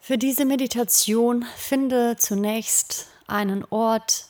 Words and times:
Für 0.00 0.18
diese 0.18 0.44
Meditation 0.44 1.44
finde 1.56 2.16
zunächst 2.16 3.08
einen 3.26 3.64
Ort, 3.70 4.26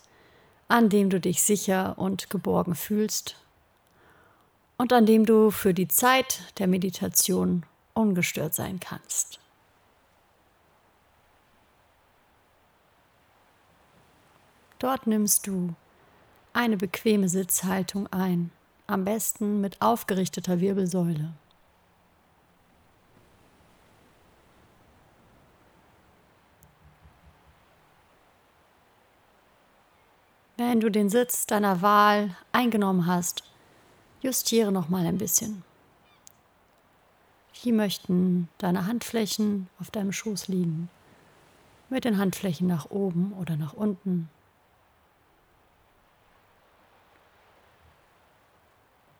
an 0.69 0.89
dem 0.89 1.11
du 1.11 1.21
dich 1.21 1.42
sicher 1.42 1.99
und 1.99 2.31
geborgen 2.31 2.74
fühlst 2.74 3.37
und 4.79 4.92
an 4.92 5.06
dem 5.06 5.26
du 5.26 5.51
für 5.51 5.74
die 5.74 5.88
Zeit 5.88 6.40
der 6.58 6.67
Meditation 6.67 7.65
ungestört 7.94 8.54
sein 8.54 8.81
kannst. 8.81 9.38
Dort 14.78 15.06
nimmst 15.06 15.46
du 15.46 15.74
eine 16.52 16.77
bequeme 16.77 17.28
Sitzhaltung 17.28 18.06
ein, 18.09 18.51
am 18.87 19.05
besten 19.05 19.60
mit 19.60 19.80
aufgerichteter 19.80 20.60
Wirbelsäule. 20.60 21.33
Wenn 30.76 30.82
du 30.82 30.90
den 30.90 31.08
Sitz 31.08 31.46
deiner 31.46 31.80
Wahl 31.80 32.36
eingenommen 32.52 33.06
hast, 33.06 33.44
justiere 34.20 34.70
noch 34.70 34.90
mal 34.90 35.06
ein 35.06 35.16
bisschen. 35.16 35.64
Hier 37.50 37.72
möchten 37.72 38.50
deine 38.58 38.84
Handflächen 38.84 39.70
auf 39.80 39.90
deinem 39.90 40.12
Schoß 40.12 40.48
liegen, 40.48 40.90
mit 41.88 42.04
den 42.04 42.18
Handflächen 42.18 42.66
nach 42.66 42.90
oben 42.90 43.32
oder 43.40 43.56
nach 43.56 43.72
unten. 43.72 44.28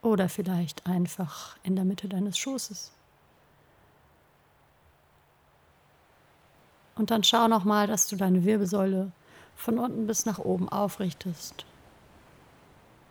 Oder 0.03 0.29
vielleicht 0.29 0.87
einfach 0.87 1.57
in 1.63 1.75
der 1.75 1.87
Mitte 1.87 2.07
deines 2.07 2.37
Schoßes. 2.37 2.93
Und 6.97 7.11
dann 7.11 7.25
schau 7.25 7.49
noch 7.49 7.65
mal, 7.65 7.87
dass 7.87 8.09
du 8.09 8.17
deine 8.17 8.45
Wirbelsäule 8.45 9.11
von 9.57 9.79
unten 9.79 10.07
bis 10.07 10.27
nach 10.27 10.39
oben 10.39 10.69
aufrichtest. 10.69 11.65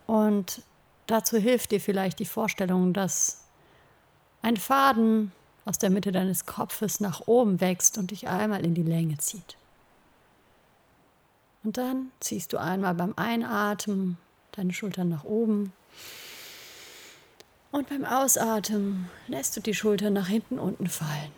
Und 0.08 0.62
dazu 1.08 1.38
hilft 1.38 1.72
dir 1.72 1.82
vielleicht 1.82 2.20
die 2.20 2.26
Vorstellung, 2.26 2.94
dass 2.94 3.44
ein 4.42 4.58
Faden 4.58 5.32
aus 5.66 5.80
der 5.80 5.90
Mitte 5.90 6.12
deines 6.12 6.46
Kopfes 6.46 7.00
nach 7.00 7.22
oben 7.28 7.60
wächst 7.60 7.98
und 7.98 8.12
dich 8.12 8.28
einmal 8.28 8.64
in 8.64 8.76
die 8.76 8.84
Länge 8.84 9.18
zieht. 9.18 9.58
Und 11.64 11.78
dann 11.78 12.12
ziehst 12.20 12.54
du 12.54 12.58
einmal 12.58 12.94
beim 12.94 13.14
Einatmen 13.16 14.18
deine 14.52 14.72
Schultern 14.72 15.10
nach 15.10 15.24
oben. 15.24 15.74
Und 17.72 17.90
beim 17.90 18.06
Ausatmen 18.06 19.10
lässt 19.28 19.58
du 19.58 19.62
die 19.62 19.74
Schultern 19.74 20.14
nach 20.14 20.28
hinten 20.28 20.60
unten 20.60 20.88
fallen. 20.88 21.32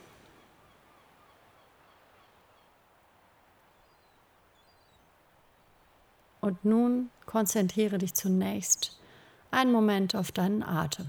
Und 6.47 6.63
nun 6.63 7.09
konzentriere 7.25 7.97
dich 7.97 8.13
zunächst 8.13 8.97
einen 9.51 9.69
Moment 9.69 10.15
auf 10.15 10.31
deinen 10.31 10.63
Atem. 10.63 11.07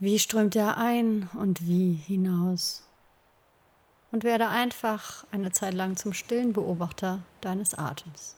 Wie 0.00 0.18
strömt 0.18 0.56
er 0.56 0.78
ein 0.78 1.30
und 1.34 1.64
wie 1.64 1.92
hinaus? 1.92 2.82
Und 4.10 4.24
werde 4.24 4.48
einfach 4.48 5.24
eine 5.30 5.52
Zeit 5.52 5.74
lang 5.74 5.96
zum 5.96 6.12
stillen 6.12 6.52
Beobachter 6.52 7.20
deines 7.40 7.74
Atems. 7.74 8.34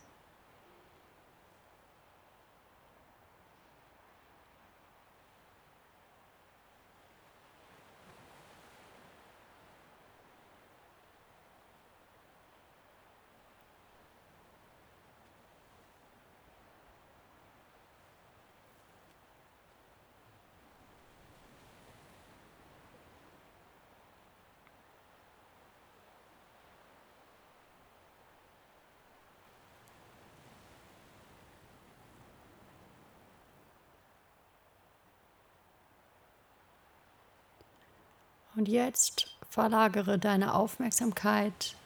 Und 38.56 38.68
jetzt 38.68 39.36
verlagere 39.50 40.18
deine 40.18 40.54
Aufmerksamkeit 40.54 41.76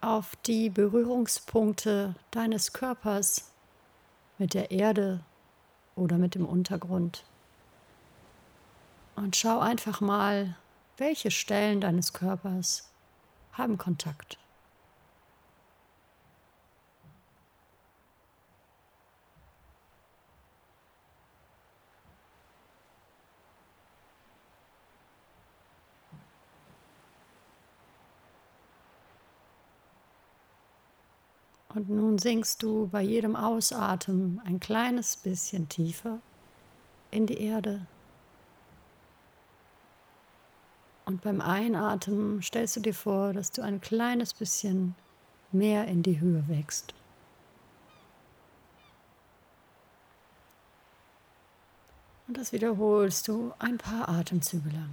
auf 0.00 0.36
die 0.46 0.70
Berührungspunkte 0.70 2.14
deines 2.30 2.72
Körpers 2.72 3.52
mit 4.38 4.54
der 4.54 4.70
Erde 4.70 5.20
oder 5.96 6.16
mit 6.16 6.34
dem 6.34 6.46
Untergrund. 6.46 7.24
Und 9.16 9.36
schau 9.36 9.58
einfach 9.58 10.00
mal, 10.00 10.56
welche 10.96 11.30
Stellen 11.30 11.80
deines 11.80 12.12
Körpers 12.12 12.88
haben 13.52 13.76
Kontakt. 13.76 14.38
Und 31.78 31.90
nun 31.90 32.18
sinkst 32.18 32.60
du 32.64 32.88
bei 32.88 33.02
jedem 33.02 33.36
Ausatmen 33.36 34.42
ein 34.44 34.58
kleines 34.58 35.16
bisschen 35.16 35.68
tiefer 35.68 36.18
in 37.12 37.24
die 37.28 37.40
Erde. 37.40 37.86
Und 41.04 41.22
beim 41.22 41.40
Einatmen 41.40 42.42
stellst 42.42 42.74
du 42.74 42.80
dir 42.80 42.94
vor, 42.94 43.32
dass 43.32 43.52
du 43.52 43.62
ein 43.62 43.80
kleines 43.80 44.34
bisschen 44.34 44.96
mehr 45.52 45.86
in 45.86 46.02
die 46.02 46.18
Höhe 46.18 46.48
wächst. 46.48 46.94
Und 52.26 52.38
das 52.38 52.50
wiederholst 52.50 53.28
du 53.28 53.52
ein 53.60 53.78
paar 53.78 54.08
Atemzüge 54.08 54.70
lang. 54.70 54.90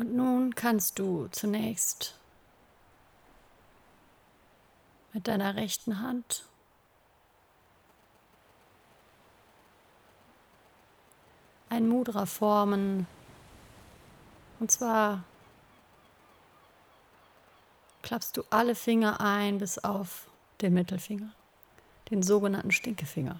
Und 0.00 0.16
nun 0.16 0.54
kannst 0.54 0.98
du 0.98 1.28
zunächst 1.28 2.18
mit 5.12 5.28
deiner 5.28 5.56
rechten 5.56 6.00
Hand 6.00 6.46
ein 11.68 11.86
Mudra 11.86 12.24
formen. 12.24 13.06
Und 14.58 14.70
zwar 14.70 15.22
klappst 18.00 18.38
du 18.38 18.44
alle 18.48 18.74
Finger 18.74 19.20
ein 19.20 19.58
bis 19.58 19.76
auf 19.76 20.30
den 20.62 20.72
Mittelfinger, 20.72 21.30
den 22.10 22.22
sogenannten 22.22 22.72
Stinkefinger. 22.72 23.38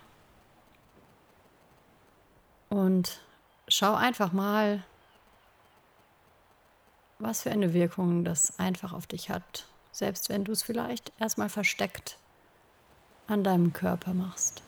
Und 2.68 3.22
schau 3.66 3.94
einfach 3.94 4.32
mal, 4.32 4.84
was 7.20 7.42
für 7.42 7.50
eine 7.50 7.74
Wirkung 7.74 8.24
das 8.24 8.58
einfach 8.58 8.92
auf 8.92 9.06
dich 9.06 9.30
hat, 9.30 9.66
selbst 9.92 10.28
wenn 10.28 10.44
du 10.44 10.52
es 10.52 10.62
vielleicht 10.62 11.12
erstmal 11.18 11.48
versteckt 11.48 12.18
an 13.26 13.44
deinem 13.44 13.72
Körper 13.72 14.14
machst. 14.14 14.62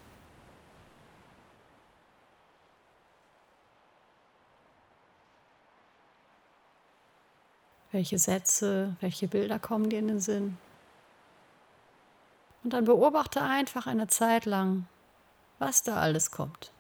Welche 7.91 8.19
Sätze, 8.19 8.97
welche 9.01 9.29
Bilder 9.29 9.59
kommen 9.59 9.91
dir 9.91 9.99
in 9.99 10.09
den 10.09 10.21
Sinn? 10.21 10.57
Und 12.65 12.73
dann 12.73 12.85
beobachte 12.85 13.43
einfach 13.43 13.87
eine 13.87 14.07
Zeit 14.07 14.47
lang, 14.47 14.87
was 15.59 15.83
da 15.83 15.97
alles 15.97 16.31
kommt. 16.31 16.73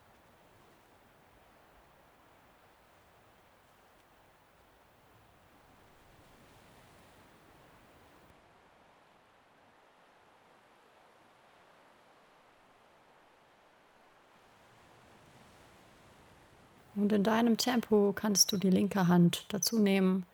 Und 17.03 17.11
in 17.11 17.25
deinem 17.25 17.57
Tempo 17.57 18.13
kannst 18.15 18.53
du 18.53 18.57
die 18.57 18.71
linke 18.71 19.09
Hand 19.09 19.47
dazu 19.49 19.81
nehmen 19.81 20.25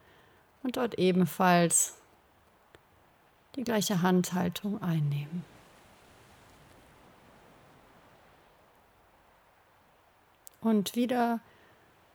und 0.62 0.76
dort 0.76 0.99
ebenfalls 0.99 1.97
die 3.56 3.65
gleiche 3.65 4.03
Handhaltung 4.03 4.82
einnehmen. 4.82 5.47
Und 10.61 10.94
wieder 10.94 11.41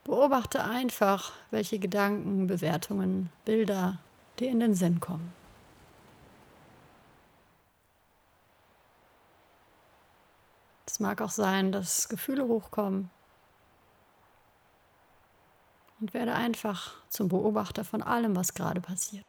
beobachte 0.04 0.64
einfach, 0.64 1.32
welche 1.50 1.80
Gedanken, 1.80 2.46
Bewertungen, 2.46 3.32
Bilder 3.46 3.98
dir 4.38 4.52
in 4.52 4.60
den 4.60 4.76
Sinn 4.76 5.00
kommen. 5.00 5.34
Es 10.86 11.00
mag 11.00 11.22
auch 11.22 11.32
sein, 11.32 11.72
dass 11.72 12.08
Gefühle 12.08 12.48
hochkommen. 12.48 13.10
Und 16.04 16.14
werde 16.14 16.34
einfach 16.34 16.96
zum 17.08 17.30
Beobachter 17.30 17.86
von 17.86 18.04
allem, 18.04 18.36
was 18.36 18.54
gerade 18.54 18.82
passiert. 18.82 19.24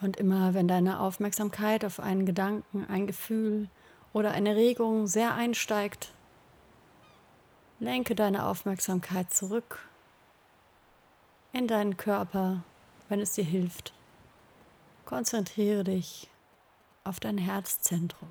Und 0.00 0.16
immer 0.16 0.52
wenn 0.52 0.66
deine 0.66 0.98
Aufmerksamkeit 0.98 1.84
auf 1.84 2.00
einen 2.00 2.26
Gedanken, 2.26 2.84
ein 2.88 3.06
Gefühl 3.06 3.68
oder 4.12 4.32
eine 4.32 4.56
Regung 4.56 5.06
sehr 5.06 5.34
einsteigt, 5.34 6.12
lenke 7.80 8.14
deine 8.14 8.46
Aufmerksamkeit 8.46 9.32
zurück 9.32 9.88
in 11.52 11.66
deinen 11.66 11.96
Körper, 11.96 12.62
wenn 13.08 13.20
es 13.20 13.32
dir 13.32 13.44
hilft. 13.44 13.92
Konzentriere 15.04 15.84
dich 15.84 16.28
auf 17.04 17.20
dein 17.20 17.38
Herzzentrum. 17.38 18.28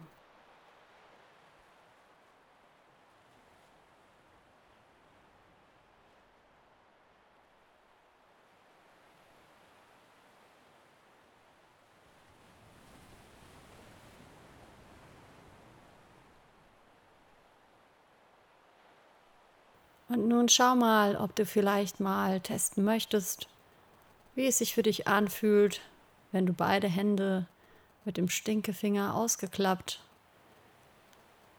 Und 20.09 20.27
nun 20.27 20.48
schau 20.48 20.75
mal, 20.75 21.15
ob 21.18 21.36
du 21.36 21.45
vielleicht 21.45 22.00
mal 22.00 22.39
testen 22.39 22.83
möchtest, 22.83 23.48
wie 24.36 24.45
es 24.48 24.59
sich 24.59 24.74
für 24.74 24.83
dich 24.83 25.07
anfühlt, 25.07 25.81
wenn 26.31 26.45
du 26.45 26.54
beide 26.54 26.88
Hände 26.88 27.45
mit 28.06 28.18
dem 28.18 28.30
Stinkefinger 28.30 29.15
ausgeklappt 29.15 30.01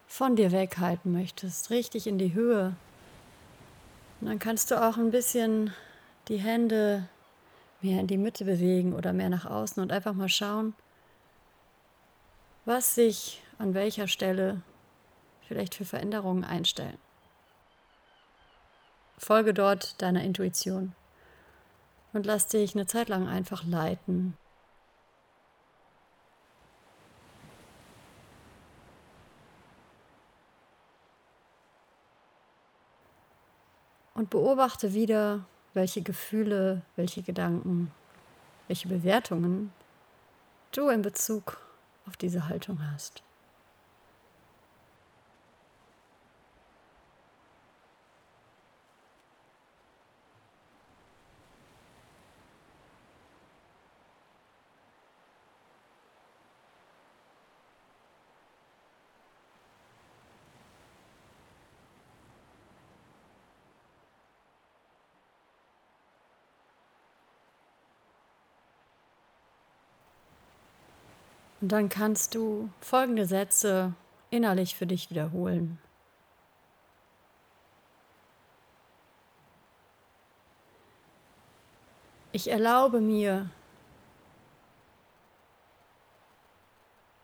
von 0.07 0.37
dir 0.37 0.51
weghalten 0.51 1.13
möchtest, 1.13 1.71
richtig 1.71 2.07
in 2.07 2.19
die 2.19 2.33
Höhe. 2.33 2.75
Und 4.21 4.29
dann 4.29 4.39
kannst 4.39 4.71
du 4.71 4.83
auch 4.83 4.97
ein 4.97 5.11
bisschen 5.11 5.75
die 6.29 6.39
Hände 6.39 7.07
mehr 7.83 8.01
in 8.01 8.07
die 8.07 8.17
Mitte 8.17 8.45
bewegen 8.47 8.95
oder 8.95 9.13
mehr 9.13 9.29
nach 9.29 9.45
außen 9.45 9.83
und 9.83 9.93
einfach 9.93 10.15
mal 10.15 10.31
schauen, 10.31 10.75
was 12.65 12.95
sich 12.95 13.43
an 13.59 13.75
welcher 13.75 14.09
Stelle 14.09 14.63
vielleicht 15.47 15.75
für 15.75 15.85
Veränderungen 15.85 16.45
einstellen. 16.45 16.99
Folge 19.19 19.53
dort 19.53 20.01
deiner 20.01 20.23
Intuition 20.23 20.95
und 22.13 22.25
lass 22.25 22.47
dich 22.47 22.75
eine 22.75 22.87
Zeit 22.87 23.09
lang 23.09 23.27
einfach 23.29 23.65
leiten. 23.65 24.37
Und 34.15 34.31
beobachte 34.31 34.95
wieder, 34.95 35.45
welche 35.75 36.03
Gefühle, 36.03 36.83
welche 36.97 37.23
Gedanken, 37.23 37.93
welche 38.67 38.89
Bewertungen 38.89 39.73
du 40.73 40.89
in 40.89 41.03
Bezug 41.03 41.61
auf 42.07 42.17
diese 42.17 42.49
Haltung 42.49 42.81
hast. 42.91 43.23
Und 71.61 71.73
dann 71.73 71.89
kannst 71.89 72.35
du 72.35 72.71
folgende 72.81 73.27
Sätze 73.27 73.95
innerlich 74.31 74.77
für 74.77 74.87
dich 74.87 75.11
wiederholen. 75.11 75.79
Ich 82.31 82.51
erlaube 82.51 83.01
mir, 83.01 83.51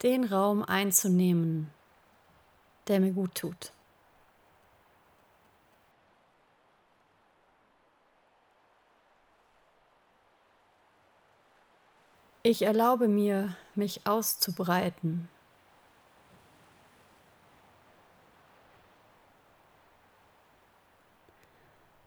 den 0.02 0.24
Raum 0.24 0.62
einzunehmen, 0.62 1.70
der 2.88 3.00
mir 3.00 3.12
gut 3.12 3.34
tut. 3.34 3.72
Ich 12.42 12.60
erlaube 12.62 13.08
mir, 13.08 13.56
mich 13.76 14.06
auszubreiten. 14.06 15.28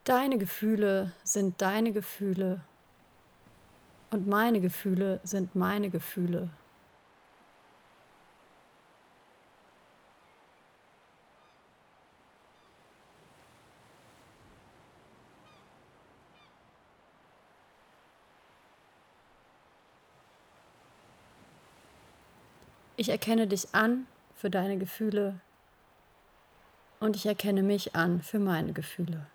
Deine 0.03 0.37
Gefühle 0.37 1.11
sind 1.23 1.61
deine 1.61 1.91
Gefühle 1.91 2.61
und 4.09 4.25
meine 4.25 4.61
Gefühle 4.61 5.19
sind 5.23 5.53
meine 5.55 5.89
Gefühle. 5.89 6.49
Ich 23.07 23.11
erkenne 23.11 23.47
dich 23.47 23.73
an 23.73 24.05
für 24.35 24.49
deine 24.49 24.77
Gefühle 24.77 25.39
und 26.99 27.15
ich 27.15 27.25
erkenne 27.25 27.63
mich 27.63 27.95
an 27.95 28.21
für 28.21 28.37
meine 28.37 28.73
Gefühle. 28.73 29.25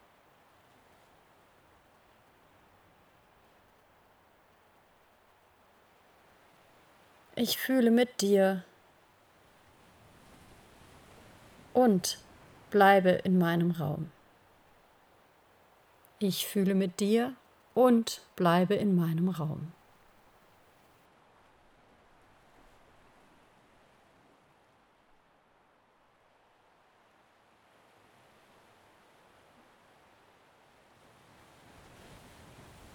Ich 7.34 7.56
fühle 7.56 7.90
mit 7.90 8.20
dir 8.20 8.62
und 11.72 12.18
bleibe 12.70 13.08
in 13.08 13.38
meinem 13.38 13.70
Raum. 13.70 14.10
Ich 16.18 16.46
fühle 16.46 16.74
mit 16.74 17.00
dir 17.00 17.34
und 17.72 18.20
bleibe 18.36 18.74
in 18.74 18.94
meinem 18.94 19.30
Raum. 19.30 19.72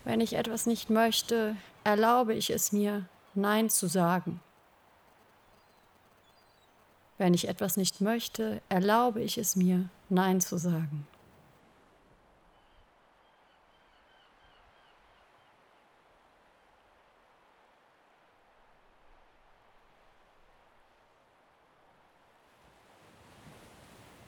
Wenn 0.07 0.21
ich 0.21 0.35
etwas 0.35 0.67
nicht 0.67 0.89
möchte, 0.89 1.57
erlaube 1.83 2.33
ich 2.33 2.49
es 2.49 2.71
mir, 2.71 3.09
Nein 3.33 3.69
zu 3.69 3.87
sagen. 3.87 4.39
Wenn 7.17 7.33
ich 7.33 7.49
etwas 7.49 7.75
nicht 7.75 7.99
möchte, 7.99 8.61
erlaube 8.69 9.19
ich 9.21 9.37
es 9.37 9.57
mir, 9.57 9.89
Nein 10.07 10.39
zu 10.39 10.57
sagen. 10.57 11.05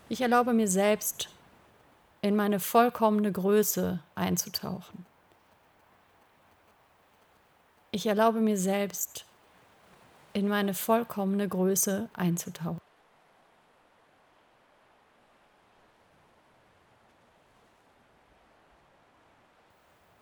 Ich 0.09 0.19
erlaube 0.19 0.51
mir 0.51 0.67
selbst, 0.67 1.29
in 2.21 2.35
meine 2.35 2.59
vollkommene 2.59 3.31
Größe 3.31 4.01
einzutauchen. 4.15 5.08
Ich 7.91 8.05
erlaube 8.05 8.39
mir 8.39 8.57
selbst, 8.57 9.25
in 10.33 10.47
meine 10.47 10.73
vollkommene 10.73 11.47
Größe 11.47 12.09
einzutauchen. 12.13 12.79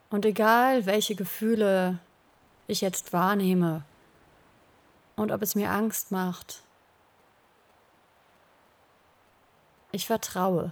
Und 0.10 0.26
egal, 0.26 0.86
welche 0.86 1.16
Gefühle 1.16 2.00
ich 2.68 2.80
jetzt 2.80 3.12
wahrnehme 3.12 3.84
und 5.18 5.32
ob 5.32 5.42
es 5.42 5.54
mir 5.54 5.70
Angst 5.70 6.12
macht, 6.12 6.64
ich 9.92 10.08
vertraue. 10.08 10.72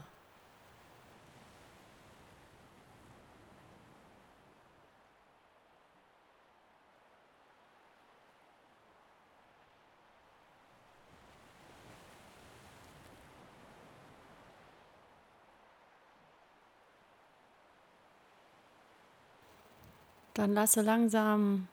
Dann 20.35 20.53
lasse 20.53 20.81
langsam 20.81 21.69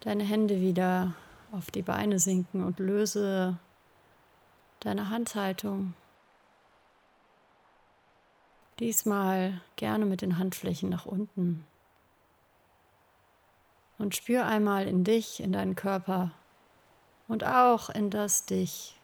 deine 0.00 0.24
Hände 0.24 0.62
wieder 0.62 1.12
auf 1.52 1.70
die 1.70 1.82
Beine 1.82 2.18
sinken 2.18 2.64
und 2.64 2.78
löse 2.78 3.58
deine 4.80 5.10
Handhaltung. 5.10 5.92
Diesmal 8.78 9.60
gerne 9.76 10.06
mit 10.06 10.22
den 10.22 10.38
Handflächen 10.38 10.88
nach 10.88 11.04
unten. 11.04 11.66
Und 13.98 14.16
spür 14.16 14.46
einmal 14.46 14.86
in 14.86 15.04
dich, 15.04 15.40
in 15.40 15.52
deinen 15.52 15.74
Körper 15.74 16.30
und 17.26 17.44
auch 17.44 17.90
in 17.90 18.08
das 18.08 18.46
dich 18.46 18.98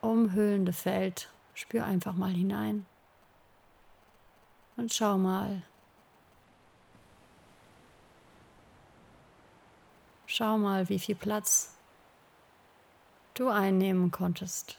umhüllende 0.00 0.72
Feld. 0.72 1.28
Spür 1.52 1.84
einfach 1.84 2.14
mal 2.14 2.30
hinein. 2.30 2.86
Und 4.76 4.92
schau 4.92 5.18
mal. 5.18 5.62
Schau 10.26 10.56
mal, 10.56 10.88
wie 10.88 10.98
viel 10.98 11.14
Platz 11.14 11.74
du 13.34 13.48
einnehmen 13.48 14.10
konntest. 14.10 14.78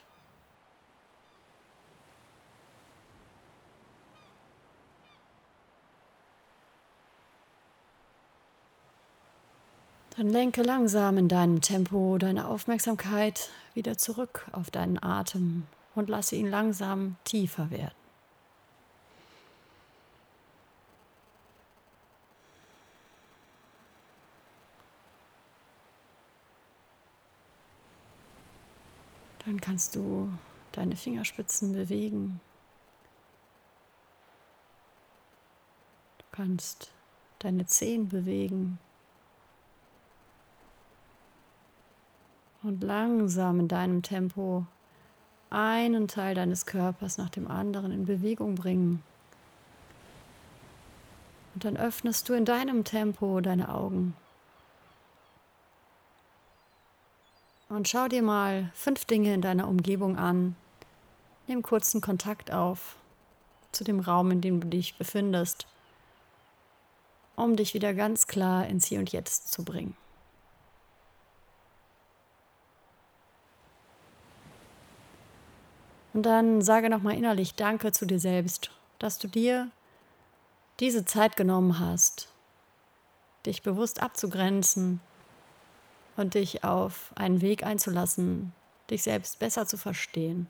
Dann 10.17 10.29
lenke 10.29 10.61
langsam 10.61 11.17
in 11.17 11.27
deinem 11.27 11.61
Tempo 11.61 12.17
deine 12.19 12.47
Aufmerksamkeit 12.47 13.49
wieder 13.73 13.97
zurück 13.97 14.47
auf 14.51 14.69
deinen 14.69 15.01
Atem 15.01 15.67
und 15.95 16.07
lasse 16.07 16.35
ihn 16.35 16.49
langsam 16.49 17.15
tiefer 17.23 17.71
werden. 17.71 18.02
Dann 29.45 29.59
kannst 29.59 29.95
du 29.95 30.31
deine 30.71 30.95
Fingerspitzen 30.95 31.73
bewegen. 31.73 32.39
Du 36.17 36.25
kannst 36.31 36.91
deine 37.39 37.65
Zehen 37.65 38.07
bewegen. 38.07 38.79
Und 42.61 42.81
langsam 42.81 43.59
in 43.59 43.67
deinem 43.67 44.01
Tempo 44.01 44.65
einen 45.49 46.07
Teil 46.07 46.33
deines 46.33 46.65
Körpers 46.65 47.17
nach 47.17 47.29
dem 47.29 47.47
anderen 47.47 47.91
in 47.91 48.05
Bewegung 48.05 48.55
bringen. 48.55 49.03
Und 51.53 51.65
dann 51.65 51.77
öffnest 51.77 52.27
du 52.29 52.33
in 52.33 52.45
deinem 52.45 52.85
Tempo 52.85 53.41
deine 53.41 53.69
Augen. 53.69 54.15
Und 57.73 57.87
schau 57.87 58.07
dir 58.07 58.21
mal 58.21 58.69
fünf 58.75 59.05
Dinge 59.05 59.33
in 59.33 59.41
deiner 59.41 59.67
Umgebung 59.67 60.15
an. 60.15 60.55
Nimm 61.47 61.63
kurzen 61.63 62.01
Kontakt 62.01 62.51
auf 62.51 62.97
zu 63.71 63.83
dem 63.83 63.99
Raum, 63.99 64.29
in 64.29 64.41
dem 64.41 64.61
du 64.61 64.67
dich 64.67 64.95
befindest, 64.95 65.65
um 67.35 67.55
dich 67.55 67.73
wieder 67.73 67.95
ganz 67.95 68.27
klar 68.27 68.67
ins 68.67 68.85
Hier 68.85 68.99
und 68.99 69.11
Jetzt 69.11 69.51
zu 69.51 69.65
bringen. 69.65 69.97
Und 76.13 76.27
dann 76.27 76.61
sage 76.61 76.91
nochmal 76.91 77.15
innerlich 77.15 77.55
Danke 77.55 77.91
zu 77.91 78.05
dir 78.05 78.19
selbst, 78.19 78.69
dass 78.99 79.17
du 79.17 79.27
dir 79.27 79.71
diese 80.79 81.05
Zeit 81.05 81.35
genommen 81.35 81.79
hast, 81.79 82.27
dich 83.47 83.63
bewusst 83.63 84.03
abzugrenzen 84.03 85.01
und 86.17 86.33
dich 86.33 86.63
auf 86.63 87.11
einen 87.15 87.41
Weg 87.41 87.63
einzulassen, 87.63 88.53
dich 88.89 89.03
selbst 89.03 89.39
besser 89.39 89.65
zu 89.65 89.77
verstehen. 89.77 90.47